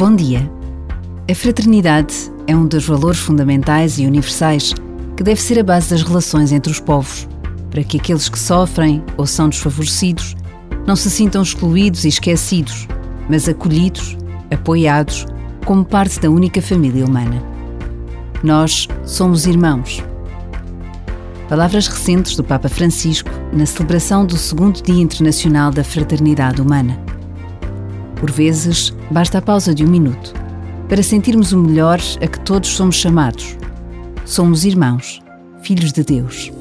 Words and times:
Bom 0.00 0.16
dia. 0.16 0.50
A 1.30 1.34
fraternidade 1.34 2.32
é 2.46 2.56
um 2.56 2.66
dos 2.66 2.86
valores 2.86 3.18
fundamentais 3.18 3.98
e 3.98 4.06
universais 4.06 4.72
que 5.14 5.22
deve 5.22 5.42
ser 5.42 5.58
a 5.58 5.62
base 5.62 5.90
das 5.90 6.02
relações 6.02 6.52
entre 6.52 6.72
os 6.72 6.80
povos, 6.80 7.28
para 7.70 7.84
que 7.84 7.98
aqueles 7.98 8.26
que 8.26 8.38
sofrem 8.38 9.04
ou 9.18 9.26
são 9.26 9.50
desfavorecidos 9.50 10.34
não 10.86 10.96
se 10.96 11.10
sintam 11.10 11.42
excluídos 11.42 12.06
e 12.06 12.08
esquecidos, 12.08 12.88
mas 13.28 13.46
acolhidos, 13.46 14.16
apoiados, 14.50 15.26
como 15.66 15.84
parte 15.84 16.18
da 16.18 16.30
única 16.30 16.62
família 16.62 17.04
humana. 17.04 17.42
Nós 18.42 18.88
somos 19.04 19.44
irmãos. 19.44 20.02
Palavras 21.46 21.88
recentes 21.88 22.36
do 22.36 22.42
Papa 22.42 22.70
Francisco 22.70 23.28
na 23.52 23.66
celebração 23.66 24.24
do 24.24 24.38
segundo 24.38 24.82
Dia 24.82 25.02
Internacional 25.02 25.70
da 25.70 25.84
Fraternidade 25.84 26.62
Humana. 26.62 27.09
Por 28.20 28.30
vezes, 28.30 28.94
basta 29.10 29.38
a 29.38 29.42
pausa 29.42 29.74
de 29.74 29.82
um 29.82 29.88
minuto 29.88 30.34
para 30.90 31.02
sentirmos 31.02 31.52
o 31.52 31.58
melhor 31.58 31.98
a 32.22 32.26
que 32.26 32.38
todos 32.40 32.68
somos 32.68 32.96
chamados. 32.96 33.56
Somos 34.26 34.66
irmãos, 34.66 35.22
filhos 35.62 35.90
de 35.90 36.04
Deus. 36.04 36.52